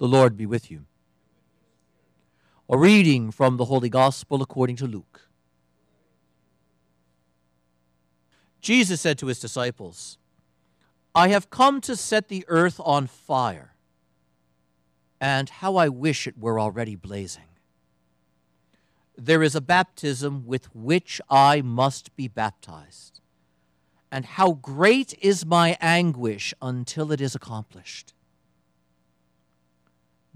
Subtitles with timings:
[0.00, 0.86] The Lord be with you.
[2.70, 5.28] A reading from the Holy Gospel according to Luke.
[8.62, 10.16] Jesus said to his disciples,
[11.14, 13.74] I have come to set the earth on fire,
[15.20, 17.50] and how I wish it were already blazing.
[19.18, 23.20] There is a baptism with which I must be baptized,
[24.10, 28.14] and how great is my anguish until it is accomplished.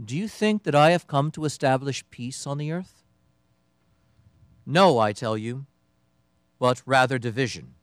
[0.03, 3.05] Do you think that I have come to establish peace on the earth?
[4.67, 5.67] No, I tell you,
[6.59, 7.75] but rather division.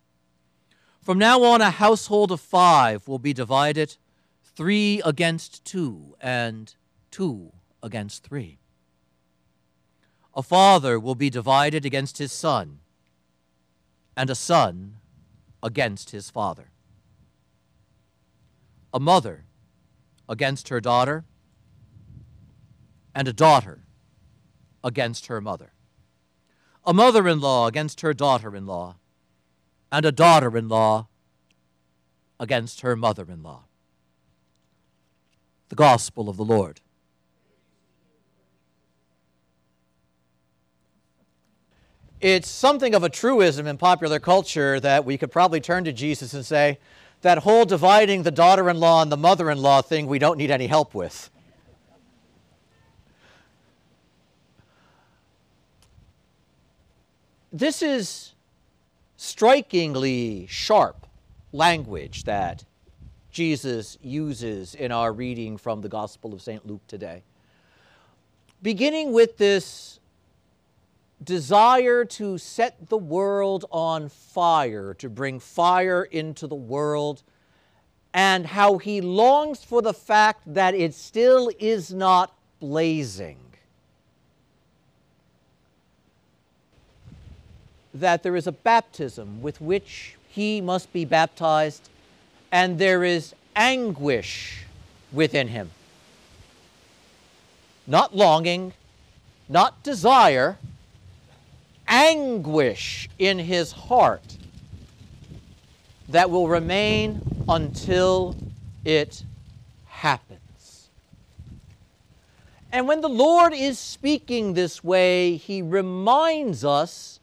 [1.02, 3.98] From now on, a household of five will be divided
[4.44, 6.76] three against two, and
[7.12, 8.60] two against three.
[10.36, 12.80] A father will be divided against his son,
[14.18, 14.98] and a son
[15.64, 16.72] against his father.
[18.94, 19.46] A mother
[20.28, 21.26] against her daughter
[23.14, 23.84] and a daughter
[24.84, 25.74] against her mother,
[26.86, 28.96] a mother in law against her daughter in law,
[29.92, 31.08] and a daughter in law
[32.40, 33.66] against her mother in law.
[35.70, 36.82] The Gospel of the Lord.
[42.20, 46.34] It's something of a truism in popular culture that we could probably turn to Jesus
[46.34, 46.78] and say,
[47.22, 50.38] that whole dividing the daughter in law and the mother in law thing we don't
[50.38, 51.30] need any help with.
[57.54, 58.32] This is
[59.18, 61.06] strikingly sharp
[61.52, 62.64] language that
[63.30, 66.66] Jesus uses in our reading from the Gospel of St.
[66.66, 67.24] Luke today.
[68.62, 70.00] Beginning with this
[71.22, 77.22] desire to set the world on fire, to bring fire into the world,
[78.14, 83.51] and how he longs for the fact that it still is not blazing.
[87.94, 91.90] That there is a baptism with which he must be baptized,
[92.52, 94.66] and there is anguish
[95.12, 95.72] within him.
[97.86, 98.74] Not longing,
[99.50, 100.58] not desire,
[101.88, 104.38] anguish in his heart
[106.08, 108.36] that will remain until
[108.86, 109.24] it
[109.86, 110.90] happens.
[112.72, 117.20] And when the Lord is speaking this way, he reminds us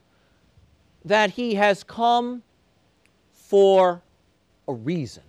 [1.08, 2.42] that he has come
[3.32, 4.02] for
[4.68, 5.22] a reason.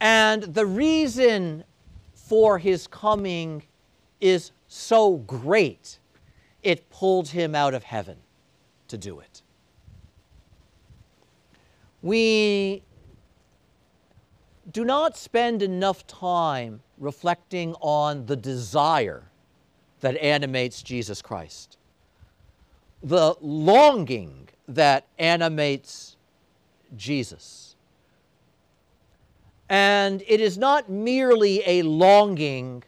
[0.00, 1.64] And the reason
[2.12, 3.62] for his coming
[4.20, 5.98] is so great,
[6.62, 8.18] it pulled him out of heaven
[8.88, 9.42] to do it.
[12.02, 12.82] We
[14.70, 19.24] do not spend enough time reflecting on the desire
[20.00, 21.78] that animates Jesus Christ
[23.02, 26.16] the longing that animates
[26.96, 27.74] Jesus.
[29.68, 32.84] And it is not merely a longing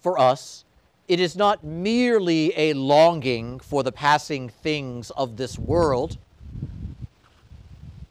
[0.00, 0.64] for us,
[1.08, 6.18] it is not merely a longing for the passing things of this world.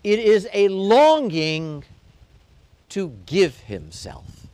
[0.03, 1.83] It is a longing
[2.89, 4.44] to give himself.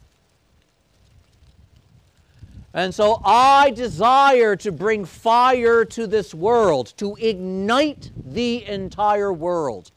[2.73, 9.91] And so I desire to bring fire to this world, to ignite the entire world,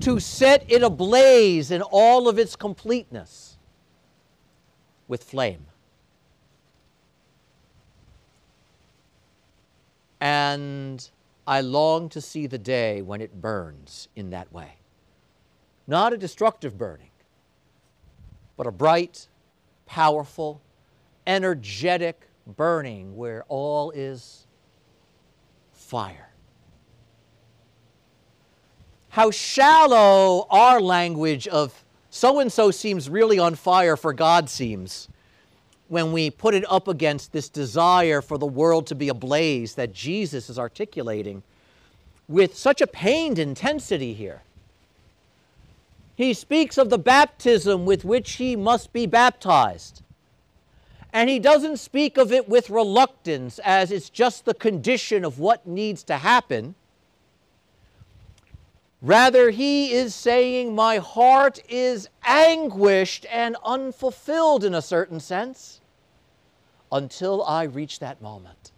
[0.00, 3.56] to set it ablaze in all of its completeness
[5.08, 5.66] with flame.
[10.20, 11.08] And
[11.46, 14.76] I long to see the day when it burns in that way.
[15.86, 17.10] Not a destructive burning,
[18.56, 19.28] but a bright,
[19.86, 20.60] powerful,
[21.26, 24.46] energetic burning where all is
[25.72, 26.28] fire.
[29.08, 35.08] How shallow our language of so and so seems really on fire for God seems
[35.88, 39.92] when we put it up against this desire for the world to be ablaze that
[39.92, 41.42] Jesus is articulating
[42.28, 44.42] with such a pained intensity here.
[46.16, 50.02] He speaks of the baptism with which he must be baptized.
[51.16, 55.66] And he doesn't speak of it with reluctance as it's just the condition of what
[55.66, 56.74] needs to happen.
[59.00, 65.80] Rather, he is saying, My heart is anguished and unfulfilled in a certain sense
[66.92, 68.72] until I reach that moment.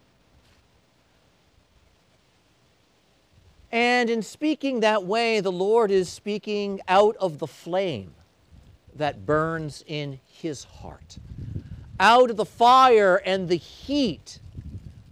[3.69, 8.13] And in speaking that way, the Lord is speaking out of the flame
[8.95, 11.17] that burns in his heart.
[11.99, 14.39] Out of the fire and the heat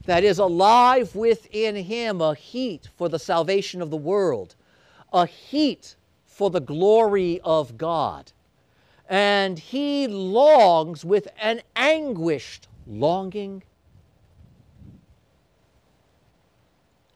[0.06, 4.56] that is alive within him, a heat for the salvation of the world,
[5.12, 5.96] a heat
[6.26, 8.32] for the glory of God.
[9.10, 13.64] And he longs with an anguished longing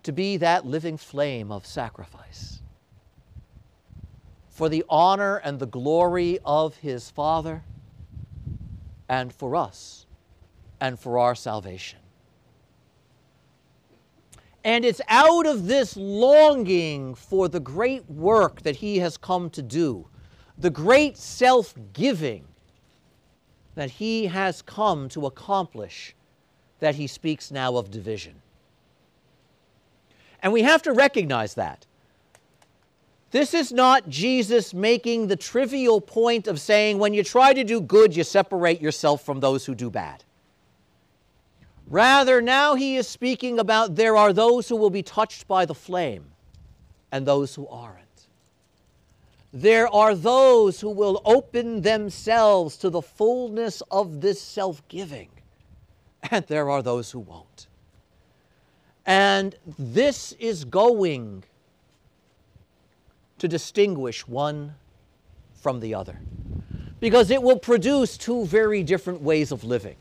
[0.03, 2.61] to be that living flame of sacrifice
[4.49, 7.63] for the honor and the glory of his Father
[9.11, 10.05] and for us
[10.79, 11.99] and for our salvation.
[14.63, 19.61] And it's out of this longing for the great work that he has come to
[19.61, 20.07] do,
[20.57, 22.45] the great self giving
[23.75, 26.15] that he has come to accomplish,
[26.79, 28.41] that he speaks now of division.
[30.41, 31.85] And we have to recognize that.
[33.31, 37.79] This is not Jesus making the trivial point of saying when you try to do
[37.79, 40.25] good, you separate yourself from those who do bad.
[41.87, 45.75] Rather, now he is speaking about there are those who will be touched by the
[45.75, 46.25] flame
[47.11, 48.27] and those who aren't.
[49.53, 55.29] There are those who will open themselves to the fullness of this self giving,
[56.31, 57.67] and there are those who won't.
[59.05, 61.43] And this is going
[63.41, 64.75] to distinguish one
[65.55, 66.15] from the other
[66.99, 69.95] because it will produce two very different ways of living,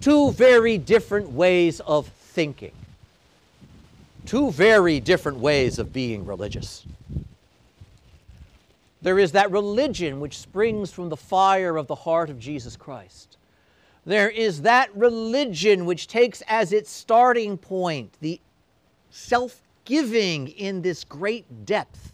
[0.00, 2.72] two very different ways of thinking,
[4.24, 6.86] two very different ways of being religious.
[9.02, 13.36] There is that religion which springs from the fire of the heart of Jesus Christ.
[14.06, 18.40] There is that religion which takes as its starting point the
[19.10, 22.13] self giving in this great depth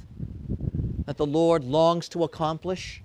[1.10, 3.02] that the Lord longs to accomplish.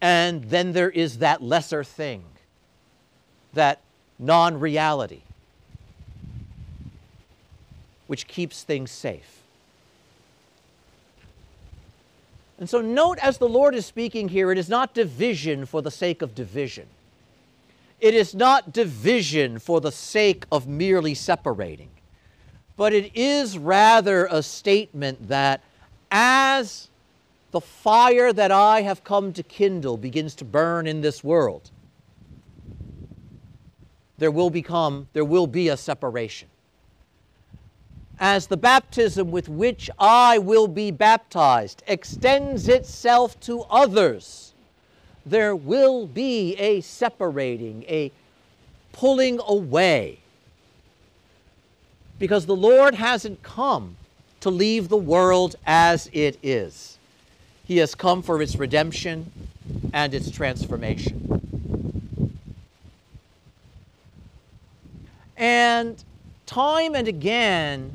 [0.00, 2.22] And then there is that lesser thing,
[3.52, 3.80] that
[4.16, 5.22] non reality,
[8.06, 9.42] which keeps things safe.
[12.60, 15.90] And so, note as the Lord is speaking here, it is not division for the
[15.90, 16.86] sake of division.
[18.00, 21.90] It is not division for the sake of merely separating,
[22.76, 25.60] but it is rather a statement that
[26.10, 26.88] as
[27.50, 31.70] the fire that I have come to kindle begins to burn in this world,
[34.18, 36.48] there will become, there will be a separation.
[38.20, 44.54] As the baptism with which I will be baptized extends itself to others,
[45.24, 48.10] there will be a separating, a
[48.92, 50.18] pulling away.
[52.18, 53.96] Because the Lord hasn't come
[54.40, 56.98] to leave the world as it is.
[57.64, 59.30] He has come for its redemption
[59.92, 61.24] and its transformation.
[65.36, 66.02] And
[66.46, 67.94] time and again,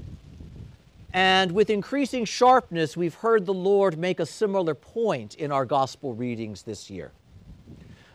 [1.14, 6.14] and with increasing sharpness, we've heard the Lord make a similar point in our gospel
[6.14, 7.12] readings this year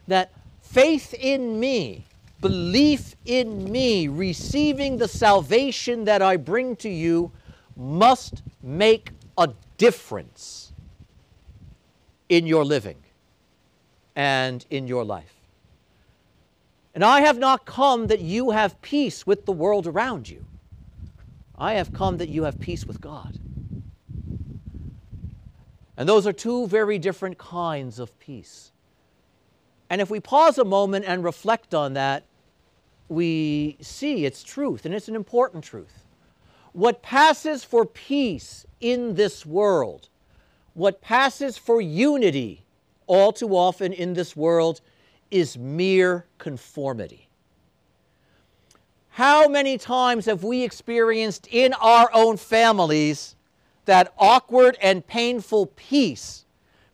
[0.08, 0.32] that
[0.62, 2.04] faith in me,
[2.40, 7.30] belief in me, receiving the salvation that I bring to you
[7.78, 10.72] must make a difference
[12.28, 12.96] in your living
[14.16, 15.34] and in your life.
[16.94, 20.44] And I have not come that you have peace with the world around you.
[21.56, 23.38] I have come that you have peace with God.
[25.96, 28.72] And those are two very different kinds of peace.
[29.90, 32.24] And if we pause a moment and reflect on that,
[33.08, 36.04] we see its truth, and it's an important truth.
[36.78, 40.08] What passes for peace in this world,
[40.74, 42.62] what passes for unity
[43.08, 44.80] all too often in this world,
[45.28, 47.26] is mere conformity.
[49.08, 53.34] How many times have we experienced in our own families
[53.86, 56.44] that awkward and painful peace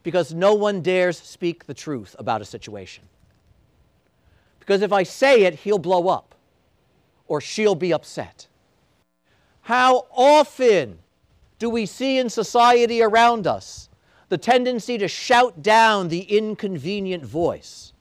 [0.02, 3.04] because no one dares speak the truth about a situation.
[4.60, 6.34] Because if I say it, he'll blow up
[7.28, 8.46] or she'll be upset.
[9.64, 11.00] How often
[11.58, 13.90] do we see in society around us
[14.30, 17.92] the tendency to shout down the inconvenient voice?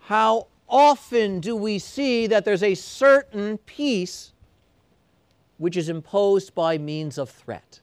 [0.00, 4.32] How often do we see that there's a certain peace
[5.56, 7.80] which is imposed by means of threat?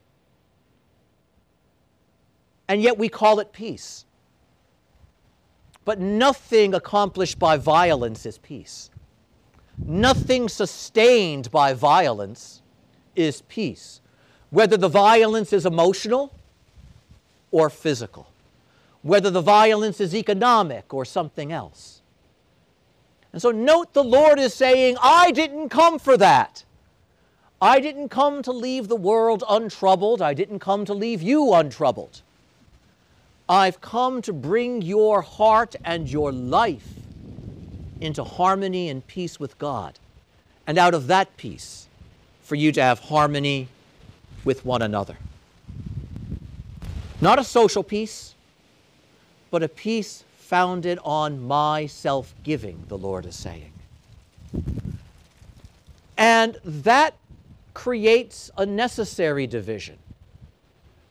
[2.71, 4.05] and yet we call it peace.
[5.83, 8.90] But nothing accomplished by violence is peace.
[9.77, 12.61] Nothing sustained by violence
[13.15, 14.01] is peace.
[14.49, 16.33] Whether the violence is emotional
[17.51, 18.27] or physical,
[19.01, 22.01] whether the violence is economic or something else.
[23.33, 26.65] And so note the Lord is saying, I didn't come for that.
[27.61, 30.21] I didn't come to leave the world untroubled.
[30.21, 32.21] I didn't come to leave you untroubled.
[33.47, 37.00] I've come to bring your heart and your life
[38.01, 39.99] into harmony and peace with God.
[40.67, 41.87] And out of that peace,
[42.41, 43.67] for you to have harmony
[44.43, 45.17] with one another.
[47.21, 48.35] Not a social peace,
[49.51, 53.71] but a peace founded on my self giving, the Lord is saying.
[56.17, 57.15] And that
[57.73, 59.97] creates a necessary division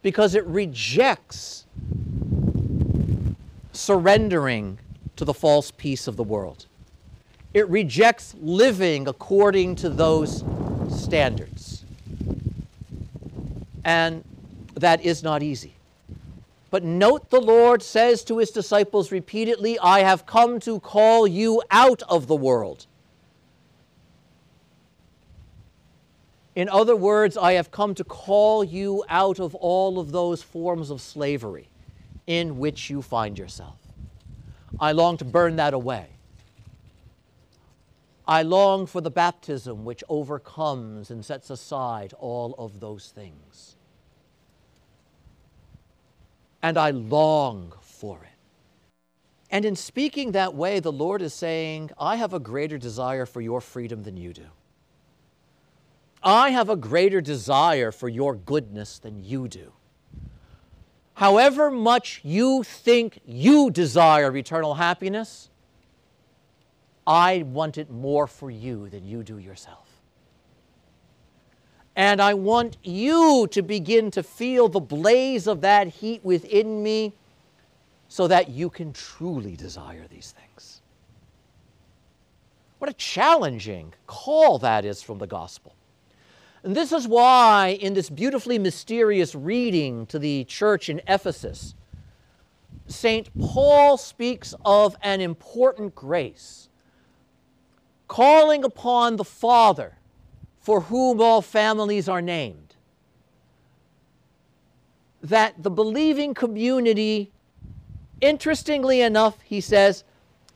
[0.02, 1.64] because it rejects
[3.72, 4.78] surrendering
[5.16, 6.66] to the false peace of the world.
[7.52, 10.44] It rejects living according to those
[10.88, 11.84] standards.
[13.84, 14.24] And
[14.74, 15.74] that is not easy.
[16.70, 21.62] But note the Lord says to his disciples repeatedly, I have come to call you
[21.70, 22.86] out of the world.
[26.54, 30.90] In other words, I have come to call you out of all of those forms
[30.90, 31.68] of slavery
[32.26, 33.76] in which you find yourself.
[34.78, 36.06] I long to burn that away.
[38.30, 43.74] I long for the baptism which overcomes and sets aside all of those things.
[46.62, 48.30] And I long for it.
[49.50, 53.40] And in speaking that way, the Lord is saying, I have a greater desire for
[53.40, 54.46] your freedom than you do.
[56.22, 59.72] I have a greater desire for your goodness than you do.
[61.14, 65.50] However much you think you desire eternal happiness,
[67.10, 69.88] I want it more for you than you do yourself.
[71.96, 77.12] And I want you to begin to feel the blaze of that heat within me
[78.06, 80.82] so that you can truly desire these things.
[82.78, 85.74] What a challenging call that is from the gospel.
[86.62, 91.74] And this is why, in this beautifully mysterious reading to the church in Ephesus,
[92.86, 93.28] St.
[93.40, 96.68] Paul speaks of an important grace
[98.10, 99.92] calling upon the Father
[100.58, 102.74] for whom all families are named.
[105.22, 107.30] That the believing community,
[108.20, 110.02] interestingly enough, he says,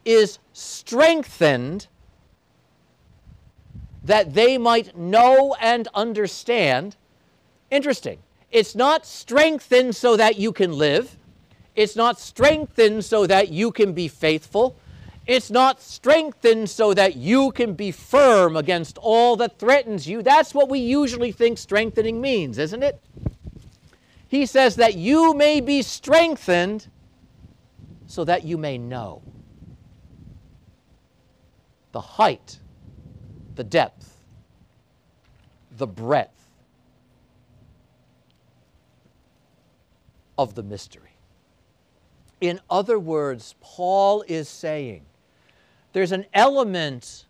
[0.04, 1.86] is strengthened
[4.02, 6.96] that they might know and understand.
[7.70, 8.18] Interesting.
[8.50, 11.16] It's not strengthened so that you can live.
[11.76, 14.74] It's not strengthened so that you can be faithful.
[15.26, 20.22] It's not strengthened so that you can be firm against all that threatens you.
[20.22, 23.00] That's what we usually think strengthening means, isn't it?
[24.28, 26.88] He says that you may be strengthened
[28.06, 29.22] so that you may know
[31.92, 32.58] the height,
[33.54, 34.16] the depth,
[35.76, 36.50] the breadth
[40.36, 41.16] of the mystery.
[42.40, 45.06] In other words, Paul is saying
[45.94, 47.24] there's an element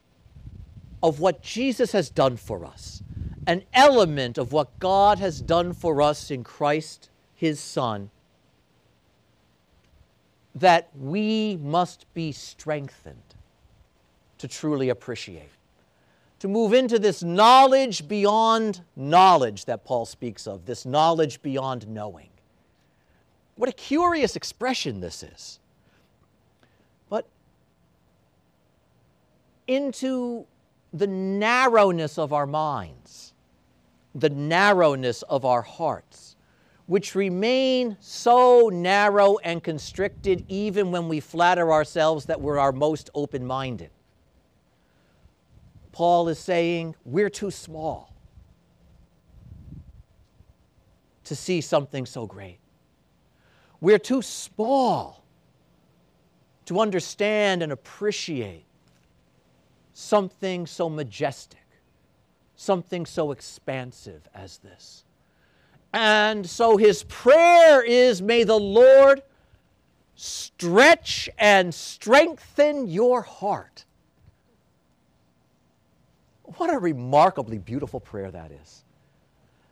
[1.03, 3.03] of what Jesus has done for us,
[3.47, 8.11] an element of what God has done for us in Christ, his Son,
[10.55, 13.35] that we must be strengthened
[14.39, 15.51] to truly appreciate.
[16.39, 22.31] To move into this knowledge beyond knowledge that Paul speaks of, this knowledge beyond knowing.
[23.57, 25.61] What a curious expression this is.
[29.67, 30.47] Into
[30.93, 33.33] the narrowness of our minds,
[34.15, 36.37] the narrowness of our hearts,
[36.87, 43.11] which remain so narrow and constricted even when we flatter ourselves that we're our most
[43.15, 43.91] open minded.
[45.93, 48.13] Paul is saying we're too small
[51.25, 52.59] to see something so great.
[53.81, 55.25] We're too small
[56.67, 58.65] to understand and appreciate
[59.95, 61.65] something so majestic,
[62.57, 65.05] something so expansive as this.
[65.93, 69.23] And so his prayer is May the Lord
[70.17, 73.85] stretch and strengthen your heart.
[76.57, 78.85] What a remarkably beautiful prayer that is.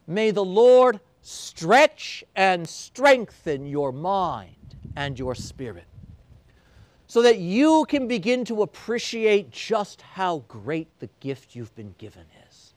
[0.07, 5.87] May the Lord stretch and strengthen your mind and your spirit
[7.13, 12.25] so that you can begin to appreciate just how great the gift you've been given
[12.49, 12.73] is.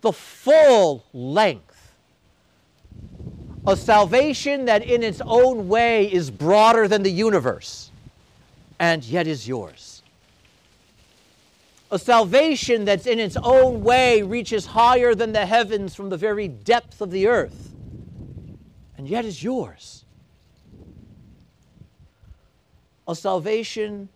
[0.00, 1.94] The full length
[3.64, 7.92] A salvation that in its own way is broader than the universe
[8.80, 10.02] and yet is yours.
[11.92, 16.48] A salvation that's in its own way reaches higher than the heavens from the very
[16.48, 17.72] depth of the earth
[18.98, 20.04] and yet is yours.
[23.08, 24.08] A salvation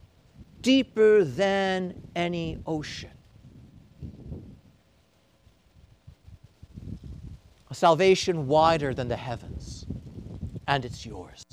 [0.62, 3.10] deeper than any ocean.
[7.70, 9.86] A salvation wider than the heavens,
[10.66, 11.44] and it's yours.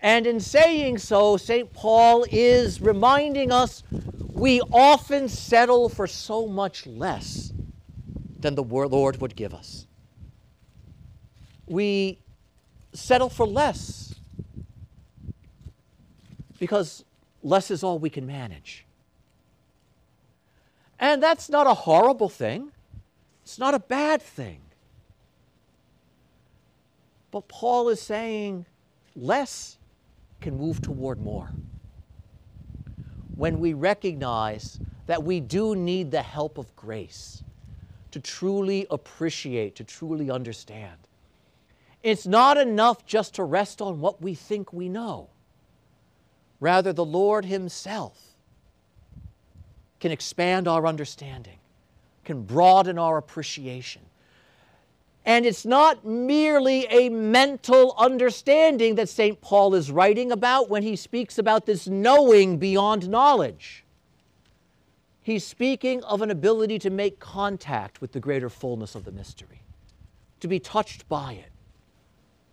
[0.00, 1.72] And in saying so, St.
[1.72, 3.82] Paul is reminding us
[4.34, 7.52] we often settle for so much less
[8.38, 9.86] than the Lord would give us.
[11.66, 12.18] We
[12.92, 14.13] settle for less
[16.58, 17.04] because
[17.42, 18.84] less is all we can manage.
[20.98, 22.72] And that's not a horrible thing,
[23.42, 24.60] it's not a bad thing.
[27.30, 28.64] But Paul is saying
[29.16, 29.76] less
[30.40, 31.50] can move toward more.
[33.34, 37.42] When we recognize that we do need the help of grace
[38.12, 40.96] to truly appreciate, to truly understand.
[42.04, 45.28] It's not enough just to rest on what we think we know.
[46.64, 48.18] Rather, the Lord Himself
[50.00, 51.58] can expand our understanding,
[52.24, 54.00] can broaden our appreciation.
[55.26, 59.42] And it's not merely a mental understanding that St.
[59.42, 63.84] Paul is writing about when he speaks about this knowing beyond knowledge.
[65.20, 69.60] He's speaking of an ability to make contact with the greater fullness of the mystery,
[70.40, 71.52] to be touched by it,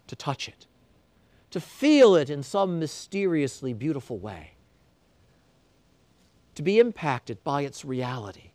[0.07, 0.67] to touch it
[1.51, 4.51] to feel it in some mysteriously beautiful way,
[6.55, 8.51] to be impacted by its reality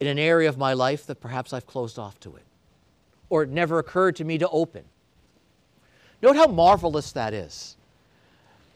[0.00, 2.42] in an area of my life that perhaps I've closed off to it
[3.28, 4.84] or it never occurred to me to open.
[6.22, 7.76] Note how marvelous that is.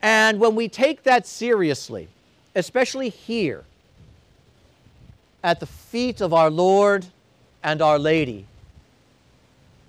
[0.02, 2.08] And when we take that seriously,
[2.54, 3.64] especially here
[5.42, 7.06] at the feet of our Lord
[7.62, 8.46] and Our Lady,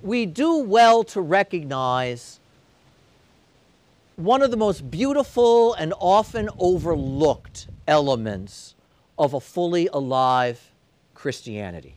[0.01, 2.39] we do well to recognize
[4.23, 8.75] one of the most beautiful and often overlooked elements
[9.17, 10.71] of a fully alive
[11.13, 11.95] Christianity.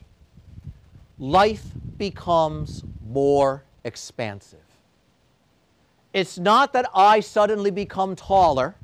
[1.17, 1.65] Life
[1.97, 4.59] becomes more expansive.
[6.13, 8.75] It's not that I suddenly become taller.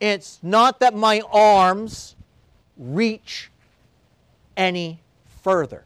[0.00, 2.16] It's not that my arms
[2.76, 3.50] reach
[4.56, 5.00] any
[5.42, 5.84] further.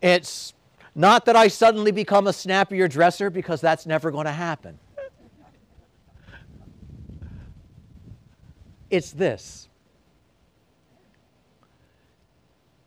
[0.00, 0.54] It's
[0.98, 4.80] not that I suddenly become a snappier dresser, because that's never going to happen.
[8.90, 9.68] It's this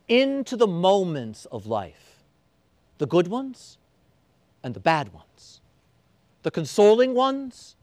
[0.08, 2.22] into the moments of life,
[2.98, 3.78] the good ones
[4.62, 5.62] and the bad ones,
[6.42, 7.76] the consoling ones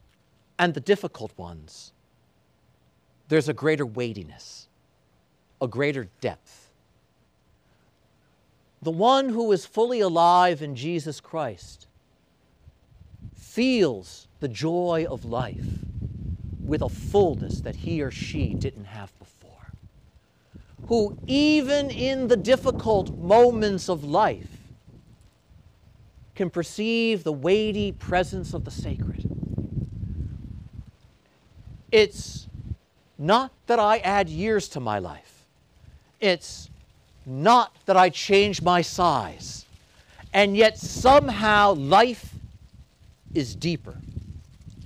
[0.60, 1.92] and the difficult ones,
[3.26, 4.68] there's a greater weightiness,
[5.60, 6.59] a greater depth
[8.82, 11.86] the one who is fully alive in Jesus Christ
[13.36, 15.66] feels the joy of life
[16.64, 19.72] with a fullness that he or she didn't have before.
[20.86, 24.48] Who, even in the difficult moments of life,
[26.34, 29.28] can perceive the weighty presence of the sacred.
[31.92, 32.48] It's
[33.18, 35.44] not that I add years to my life.
[36.20, 36.70] It's
[37.26, 39.64] not that I change my size.
[40.32, 42.34] And yet somehow life
[43.34, 43.96] is deeper,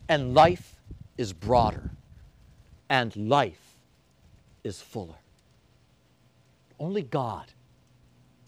[0.09, 0.77] and life
[1.17, 1.91] is broader,
[2.89, 3.77] and life
[4.63, 5.15] is fuller.
[6.79, 7.47] Only God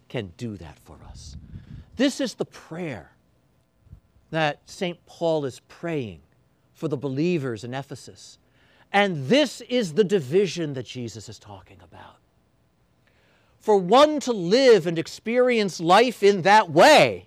[0.09, 1.37] can do that for us.
[1.97, 3.11] This is the prayer
[4.31, 4.99] that St.
[5.07, 6.21] Paul is praying
[6.75, 8.39] for the believers in Ephesus.
[8.93, 12.17] And this is the division that Jesus is talking about
[13.67, 17.27] for one to live and experience life in that way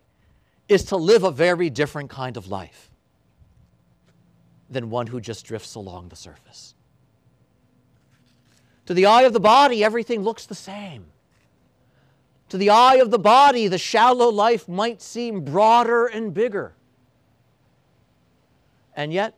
[0.69, 2.89] is to live a very different kind of life
[4.69, 6.75] than one who just drifts along the surface.
[8.86, 11.08] To the eye of the body, everything looks the same.
[12.47, 16.71] To the eye of the body, the shallow life might seem broader and bigger.
[18.95, 19.34] And yet,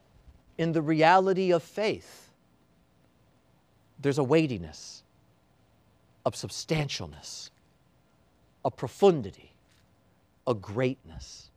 [0.59, 2.29] in the reality of faith,
[3.99, 5.00] there's a weightiness
[6.25, 7.49] of substantialness,
[8.63, 9.53] a profundity,
[10.47, 11.49] a greatness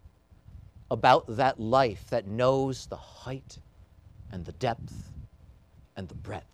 [0.90, 3.58] about that life that knows the height
[4.30, 5.10] and the depth
[5.96, 6.46] and the breadth.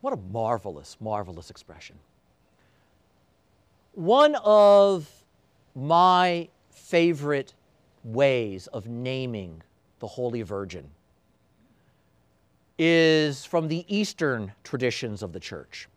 [0.00, 1.96] What a marvelous, marvelous expression.
[3.94, 5.10] One of
[5.74, 7.54] my favorite
[8.04, 9.62] ways of naming
[9.98, 10.90] the Holy Virgin
[12.78, 15.88] is from the Eastern traditions of the church.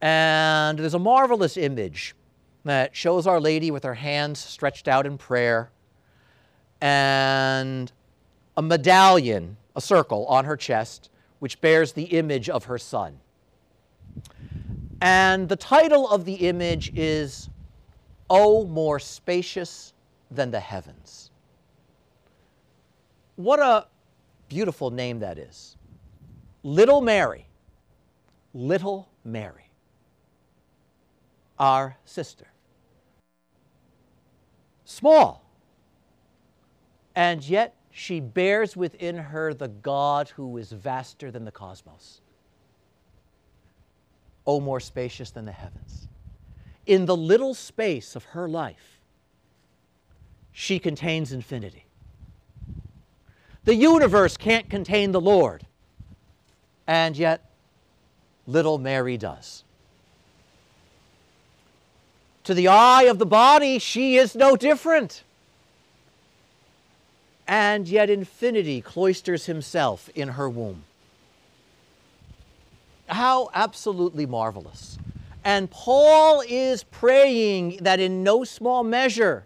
[0.00, 2.14] And there's a marvelous image
[2.64, 5.70] that shows Our Lady with her hands stretched out in prayer
[6.80, 7.90] and
[8.56, 13.18] a medallion, a circle on her chest, which bears the image of her son.
[15.00, 17.48] And the title of the image is,
[18.30, 19.94] Oh, more spacious
[20.30, 21.30] than the heavens.
[23.36, 23.86] What a
[24.48, 25.76] beautiful name that is.
[26.62, 27.46] Little Mary,
[28.54, 29.70] Little Mary,
[31.58, 32.48] our sister.
[34.84, 35.44] Small,
[37.14, 42.20] and yet she bears within her the God who is vaster than the cosmos.
[44.46, 46.08] Oh, more spacious than the heavens.
[46.86, 49.00] In the little space of her life,
[50.52, 51.87] she contains infinity.
[53.68, 55.66] The universe can't contain the Lord,
[56.86, 57.50] and yet
[58.46, 59.62] little Mary does.
[62.44, 65.22] To the eye of the body, she is no different.
[67.46, 70.84] And yet infinity cloisters himself in her womb.
[73.06, 74.98] How absolutely marvelous.
[75.44, 79.44] And Paul is praying that in no small measure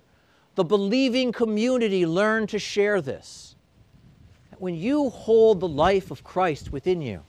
[0.54, 3.51] the believing community learn to share this.
[4.62, 7.24] When you hold the life of Christ within you,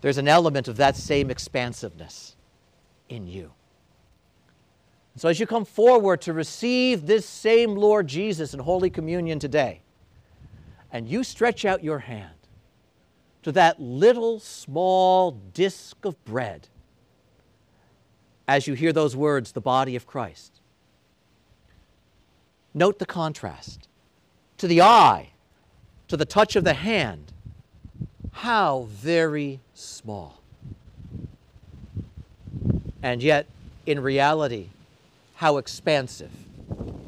[0.00, 2.34] there's an element of that same expansiveness
[3.08, 3.52] in you.
[5.14, 9.82] So, as you come forward to receive this same Lord Jesus in Holy Communion today,
[10.90, 12.34] and you stretch out your hand,
[13.44, 16.66] to that little small disk of bread
[18.48, 20.60] as you hear those words, the body of Christ.
[22.74, 23.86] Note the contrast.
[24.62, 25.30] To the eye,
[26.06, 27.32] to the touch of the hand,
[28.30, 30.40] how very small.
[33.02, 33.46] And yet,
[33.86, 34.68] in reality,
[35.34, 36.30] how expansive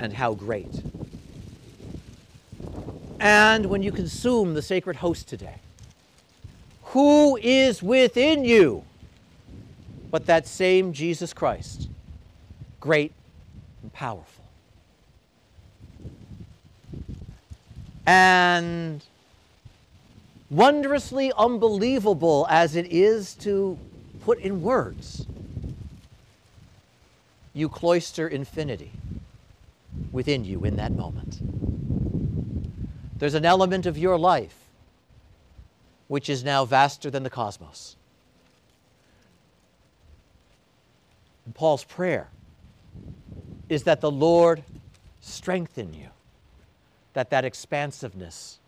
[0.00, 0.82] and how great.
[3.20, 5.60] And when you consume the sacred host today,
[6.86, 8.82] who is within you
[10.10, 11.88] but that same Jesus Christ,
[12.80, 13.12] great
[13.80, 14.33] and powerful.
[18.06, 19.02] And
[20.50, 23.78] wondrously unbelievable as it is to
[24.24, 25.26] put in words,
[27.52, 28.92] you cloister infinity
[30.12, 31.40] within you in that moment.
[33.18, 34.56] There's an element of your life
[36.08, 37.96] which is now vaster than the cosmos.
[41.44, 42.28] And Paul's prayer
[43.68, 44.62] is that the Lord
[45.20, 46.08] strengthen you,
[47.14, 48.58] that that expansiveness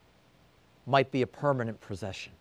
[0.86, 2.32] might be a permanent possession,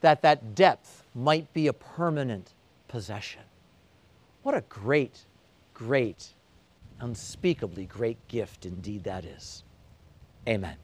[0.00, 2.52] that that depth might be a permanent
[2.88, 3.42] possession.
[4.42, 5.24] What a great,
[5.72, 6.34] great,
[7.00, 9.62] unspeakably great gift indeed that is.
[10.48, 10.76] Amen.